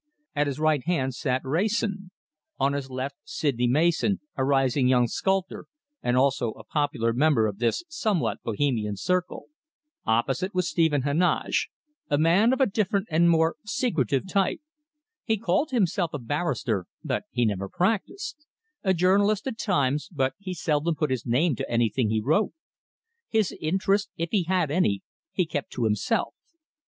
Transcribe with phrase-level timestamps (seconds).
[0.35, 2.09] At his right hand sat Wrayson;
[2.59, 5.65] on his left Sydney Mason, a rising young sculptor,
[6.01, 9.49] and also a popular member of this somewhat Bohemian circle.
[10.07, 11.69] Opposite was Stephen Heneage,
[12.09, 14.59] a man of a different and more secretive type.
[15.23, 18.47] He called himself a barrister, but he never practised;
[18.83, 22.53] a journalist at times, but he seldom put his name to anything he wrote.
[23.29, 26.33] His interests, if he had any, he kept to himself.